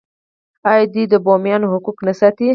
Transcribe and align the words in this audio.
آیا 0.69 0.83
دوی 0.93 1.05
د 1.13 1.15
بومیانو 1.25 1.71
حقوق 1.73 1.97
نه 2.07 2.13
ساتي؟ 2.19 2.47